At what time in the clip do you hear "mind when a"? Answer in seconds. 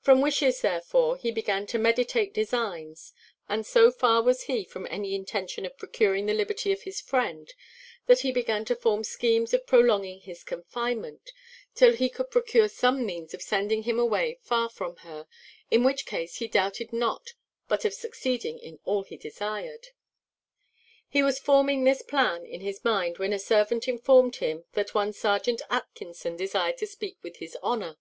22.84-23.38